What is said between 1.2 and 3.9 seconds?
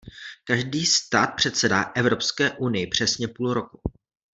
předsedá Evropské unii přesně půl roku.